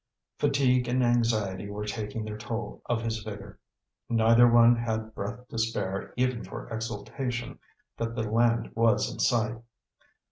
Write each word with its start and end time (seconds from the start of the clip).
Fatigue 0.39 0.87
and 0.87 1.03
anxiety 1.03 1.69
were 1.69 1.85
taking 1.85 2.25
their 2.25 2.35
toll 2.35 2.81
of 2.87 3.03
his 3.03 3.19
vigor. 3.21 3.59
Neither 4.09 4.47
one 4.49 4.75
had 4.75 5.13
breath 5.13 5.47
to 5.49 5.59
spare 5.59 6.11
even 6.17 6.43
for 6.43 6.67
exultation 6.73 7.59
that 7.97 8.15
the 8.15 8.23
land 8.27 8.71
was 8.73 9.13
in 9.13 9.19
sight. 9.19 9.57